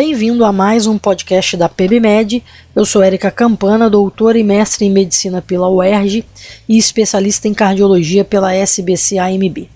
[0.00, 2.44] Bem-vindo a mais um podcast da PebMed.
[2.72, 6.24] Eu sou Érica Campana, doutora e mestre em medicina pela UERJ
[6.68, 9.68] e especialista em cardiologia pela SBC-AMB.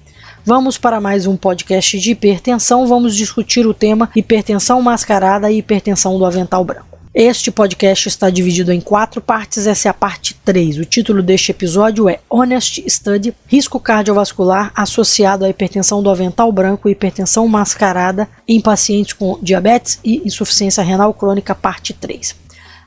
[0.45, 2.87] Vamos para mais um podcast de hipertensão.
[2.87, 6.92] Vamos discutir o tema hipertensão mascarada e hipertensão do avental branco.
[7.15, 10.79] Este podcast está dividido em quatro partes, essa é a parte 3.
[10.79, 16.89] O título deste episódio é Honest Study: Risco cardiovascular associado à hipertensão do avental branco
[16.89, 22.35] e hipertensão mascarada em pacientes com diabetes e insuficiência renal crônica, parte 3.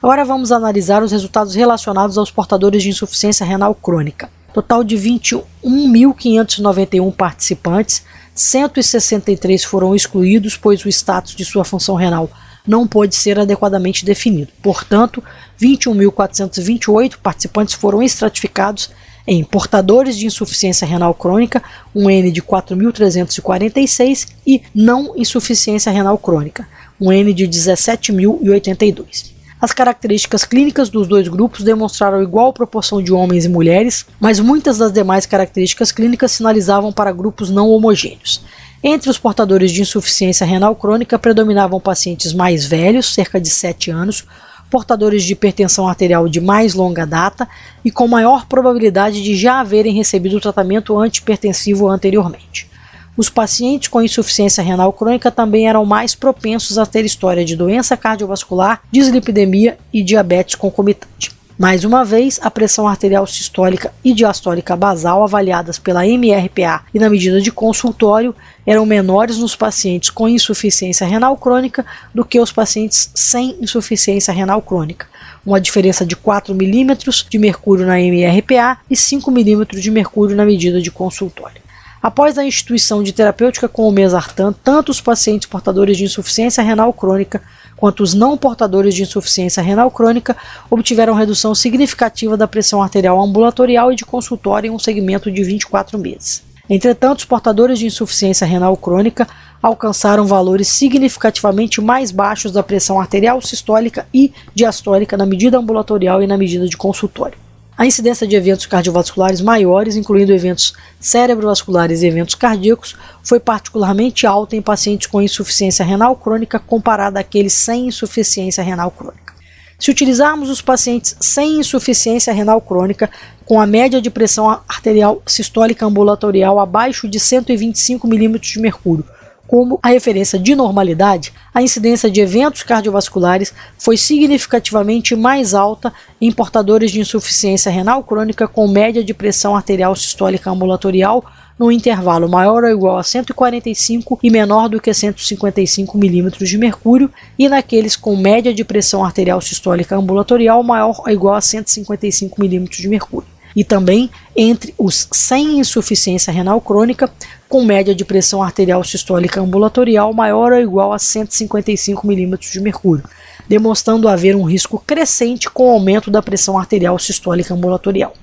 [0.02, 4.28] Agora vamos analisar os resultados relacionados aos portadores de insuficiência renal crônica.
[4.52, 12.28] Total de 21.591 participantes, 163 foram excluídos, pois o status de sua função renal
[12.66, 14.52] não pôde ser adequadamente definido.
[14.62, 15.24] Portanto,
[15.62, 18.90] 21.428 participantes foram estratificados
[19.28, 26.68] em portadores de insuficiência renal crônica, um N de 4.346, e não insuficiência renal crônica,
[27.02, 29.34] um N de 17.082.
[29.60, 34.77] As características clínicas dos dois grupos demonstraram igual proporção de homens e mulheres, mas muitas
[34.77, 38.43] das demais características clínicas sinalizavam para grupos não homogêneos.
[38.88, 44.24] Entre os portadores de insuficiência renal crônica predominavam pacientes mais velhos, cerca de 7 anos,
[44.70, 47.50] portadores de hipertensão arterial de mais longa data
[47.84, 52.70] e com maior probabilidade de já haverem recebido tratamento antihipertensivo anteriormente.
[53.18, 57.98] Os pacientes com insuficiência renal crônica também eram mais propensos a ter história de doença
[57.98, 61.35] cardiovascular, dislipidemia e diabetes concomitante.
[61.58, 67.09] Mais uma vez, a pressão arterial sistólica e diastólica basal avaliadas pela MRPA e na
[67.09, 68.36] medida de consultório
[68.68, 74.62] eram menores nos pacientes com insuficiência renal crônica do que os pacientes sem insuficiência renal
[74.62, 75.08] crônica,
[75.46, 80.44] uma diferença de 4 milímetros de mercúrio na MRPA e 5 milímetros de mercúrio na
[80.44, 81.64] medida de consultório.
[82.06, 86.92] Após a instituição de terapêutica com o mesartan, tanto os pacientes portadores de insuficiência renal
[86.92, 87.42] crônica
[87.75, 90.35] quanto os não portadores de insuficiência renal crônica
[90.69, 95.97] obtiveram redução significativa da pressão arterial ambulatorial e de consultório em um segmento de 24
[95.97, 96.44] meses.
[96.69, 99.28] Entretanto, os portadores de insuficiência renal crônica
[99.62, 106.28] alcançaram valores significativamente mais baixos da pressão arterial sistólica e diastólica na medida ambulatorial e
[106.28, 107.45] na medida de consultório.
[107.78, 114.56] A incidência de eventos cardiovasculares maiores, incluindo eventos cerebrovasculares e eventos cardíacos, foi particularmente alta
[114.56, 119.34] em pacientes com insuficiência renal crônica comparada àqueles sem insuficiência renal crônica.
[119.78, 123.09] Se utilizarmos os pacientes sem insuficiência renal crônica,
[123.46, 129.06] com a média de pressão arterial sistólica ambulatorial abaixo de 125 mm de mercúrio,
[129.48, 136.32] como a referência de normalidade, a incidência de eventos cardiovasculares foi significativamente mais alta em
[136.32, 141.24] portadores de insuficiência renal crônica com média de pressão arterial sistólica ambulatorial
[141.58, 147.10] no intervalo maior ou igual a 145 e menor do que 155 milímetros de mercúrio,
[147.40, 152.80] e naqueles com média de pressão arterial sistólica ambulatorial maior ou igual a 155 milímetros
[152.80, 153.28] de mercúrio.
[153.56, 157.10] E também entre os sem insuficiência renal crônica,
[157.48, 163.04] com média de pressão arterial sistólica ambulatorial maior ou igual a 155 mm de mercúrio,
[163.48, 168.14] demonstrando haver um risco crescente com o aumento da pressão arterial sistólica ambulatorial.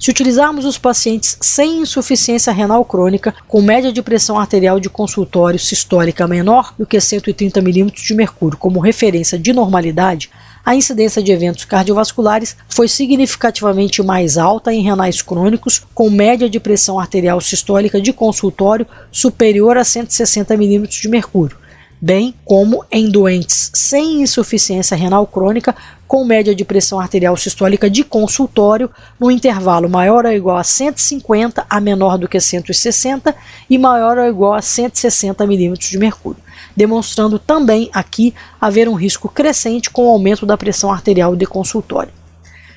[0.00, 5.58] Se utilizarmos os pacientes sem insuficiência renal crônica, com média de pressão arterial de consultório
[5.58, 10.30] sistólica menor do que 130 mm de mercúrio como referência de normalidade,
[10.70, 16.60] a incidência de eventos cardiovasculares foi significativamente mais alta em renais crônicos, com média de
[16.60, 21.56] pressão arterial sistólica de consultório superior a 160 mm de mercúrio,
[22.00, 25.74] bem como em doentes sem insuficiência renal crônica,
[26.08, 31.66] com média de pressão arterial sistólica de consultório no intervalo maior ou igual a 150
[31.68, 33.34] a menor do que 160
[33.68, 36.42] e maior ou igual a 160 milímetros de mercúrio
[36.76, 42.12] demonstrando também aqui haver um risco crescente com o aumento da pressão arterial de consultório.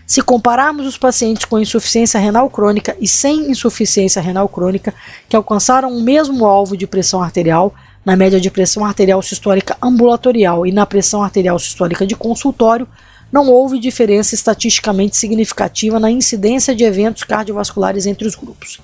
[0.05, 4.93] Se compararmos os pacientes com insuficiência renal crônica e sem insuficiência renal crônica,
[5.29, 7.73] que alcançaram o mesmo alvo de pressão arterial,
[8.05, 12.87] na média de pressão arterial sistólica ambulatorial e na pressão arterial sistólica de consultório,
[13.31, 18.79] não houve diferença estatisticamente significativa na incidência de eventos cardiovasculares entre os grupos.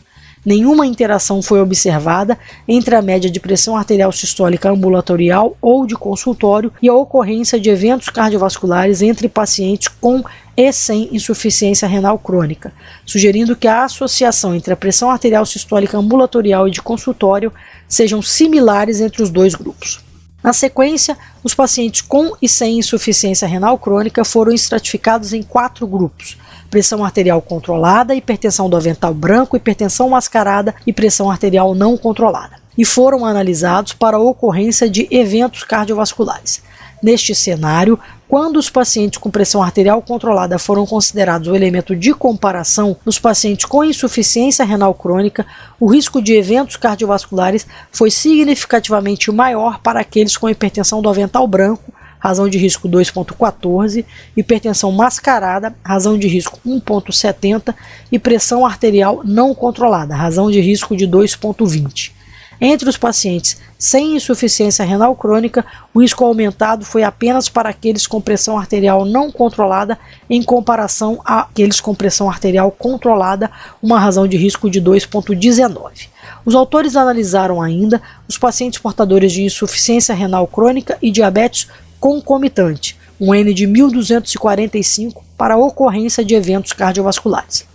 [0.45, 2.37] Nenhuma interação foi observada
[2.67, 7.69] entre a média de pressão arterial sistólica ambulatorial ou de consultório e a ocorrência de
[7.69, 10.23] eventos cardiovasculares entre pacientes com
[10.55, 12.73] e sem insuficiência renal crônica,
[13.05, 17.53] sugerindo que a associação entre a pressão arterial sistólica ambulatorial e de consultório
[17.87, 20.08] sejam similares entre os dois grupos.
[20.41, 26.37] Na sequência, os pacientes com e sem insuficiência renal crônica foram estratificados em quatro grupos:
[26.69, 32.57] pressão arterial controlada, hipertensão do avental branco, hipertensão mascarada e pressão arterial não controlada.
[32.77, 36.63] e foram analisados para a ocorrência de eventos cardiovasculares.
[37.01, 37.97] Neste cenário,
[38.27, 43.65] quando os pacientes com pressão arterial controlada foram considerados o elemento de comparação, nos pacientes
[43.65, 45.45] com insuficiência renal crônica,
[45.79, 51.93] o risco de eventos cardiovasculares foi significativamente maior para aqueles com hipertensão do avental branco,
[52.19, 54.05] razão de risco 2,14,
[54.35, 57.73] hipertensão mascarada, razão de risco 1,70
[58.11, 62.18] e pressão arterial não controlada, razão de risco de 2,20.
[62.61, 68.19] Entre os pacientes sem insuficiência renal crônica, o risco aumentado foi apenas para aqueles com
[68.19, 69.97] pressão arterial não controlada,
[70.29, 73.49] em comparação àqueles com pressão arterial controlada,
[73.81, 76.09] uma razão de risco de 2,19.
[76.43, 83.33] Os autores analisaram ainda os pacientes portadores de insuficiência renal crônica e diabetes concomitante, um
[83.33, 87.68] N de 1245 para a ocorrência de eventos cardiovasculares.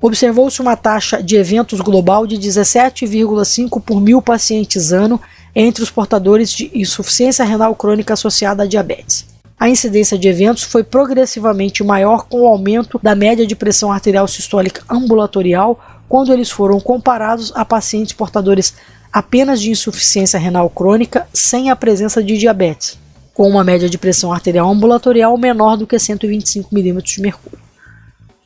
[0.00, 5.20] Observou-se uma taxa de eventos global de 17,5 por mil pacientes ano
[5.52, 9.26] entre os portadores de insuficiência renal crônica associada a diabetes.
[9.58, 14.28] A incidência de eventos foi progressivamente maior com o aumento da média de pressão arterial
[14.28, 18.74] sistólica ambulatorial quando eles foram comparados a pacientes portadores
[19.12, 22.96] apenas de insuficiência renal crônica sem a presença de diabetes,
[23.34, 27.57] com uma média de pressão arterial ambulatorial menor do que 125 mm de mercúrio.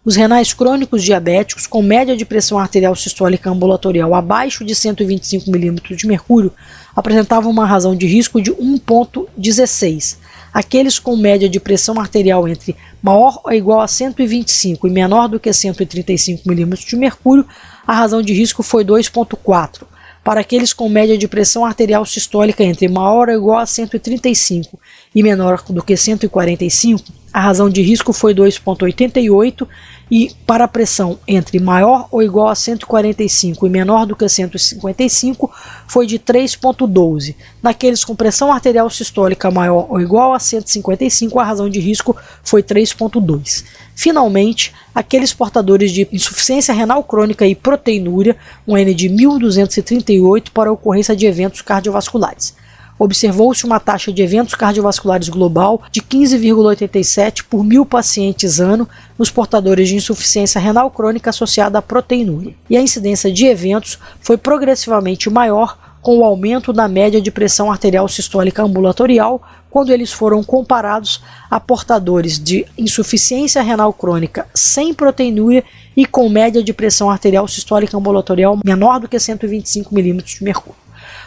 [0.05, 5.95] Os renais crônicos diabéticos com média de pressão arterial sistólica ambulatorial abaixo de 125 mm
[5.95, 6.53] de mercúrio
[6.95, 10.17] apresentavam uma razão de risco de 1,16.
[10.53, 15.39] Aqueles com média de pressão arterial entre maior ou igual a 125 e menor do
[15.39, 17.47] que 135 mm de mercúrio,
[17.87, 19.85] a razão de risco foi 2,4.
[20.25, 24.81] Para aqueles com média de pressão arterial sistólica entre maior ou igual a 135
[25.15, 29.67] e menor do que 145, a razão de risco foi 2,88
[30.11, 35.51] e para a pressão entre maior ou igual a 145 e menor do que 155
[35.87, 37.35] foi de 3,12.
[37.63, 42.63] Naqueles com pressão arterial sistólica maior ou igual a 155, a razão de risco foi
[42.63, 43.65] 3,2.
[43.95, 51.15] Finalmente, aqueles portadores de insuficiência renal crônica e proteinúria, um N de 1238 para ocorrência
[51.17, 52.62] de eventos cardiovasculares
[53.03, 58.89] observou-se uma taxa de eventos cardiovasculares global de 15,87 por mil pacientes ano
[59.19, 62.55] nos portadores de insuficiência renal crônica associada à proteinúria.
[62.71, 67.73] E a incidência de eventos foi progressivamente maior com o aumento da média de pressão
[67.73, 75.65] arterial sistólica ambulatorial quando eles foram comparados a portadores de insuficiência renal crônica sem proteinúria
[75.97, 80.82] e com média de pressão arterial sistólica ambulatorial menor do que 125 mm de mercúrio.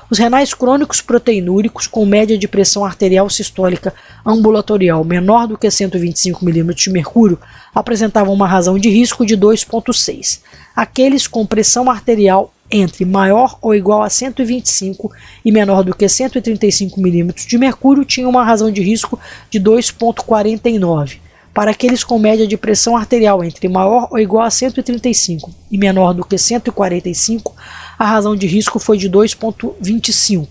[0.10, 3.92] Os renais crônicos proteinúricos com média de pressão arterial sistólica
[4.24, 7.40] ambulatorial menor do que 125 mm de mercúrio
[7.74, 10.42] apresentavam uma razão de risco de 2,6.
[10.76, 15.12] Aqueles com pressão arterial entre maior ou igual a 125
[15.44, 19.20] e menor do que 135 mm de mercúrio tinham uma razão de risco
[19.50, 21.18] de 2,49.
[21.56, 26.14] Para aqueles com média de pressão arterial entre maior ou igual a 135 e menor
[26.14, 27.56] do que 145,
[27.98, 30.48] a razão de risco foi de 2,25.